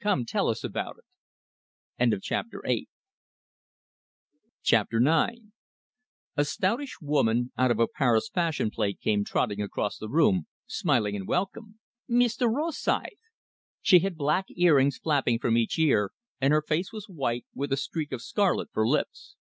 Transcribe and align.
"Come 0.00 0.26
tell 0.26 0.48
us 0.48 0.64
about 0.64 0.98
it!" 0.98 2.10
IX 2.14 2.20
A 6.36 6.44
stoutish 6.46 6.96
woman 7.00 7.52
out 7.56 7.70
of 7.70 7.80
a 7.80 7.88
Paris 7.88 8.28
fashion 8.28 8.70
plate 8.70 9.00
came 9.00 9.24
trotting 9.24 9.62
across 9.62 9.96
the 9.96 10.10
room, 10.10 10.46
smiling 10.66 11.14
in 11.14 11.24
welcome: 11.24 11.78
"Meester 12.06 12.48
Rosythe!" 12.48 13.12
She 13.80 14.00
had 14.00 14.16
black 14.16 14.44
earrings 14.54 14.98
flapping 14.98 15.38
from 15.38 15.56
each 15.56 15.78
ear, 15.78 16.10
and 16.38 16.52
her 16.52 16.60
face 16.60 16.92
was 16.92 17.08
white, 17.08 17.46
with 17.54 17.72
a 17.72 17.78
streak 17.78 18.12
of 18.12 18.20
scarlet 18.20 18.68
for 18.74 18.86
lips. 18.86 19.36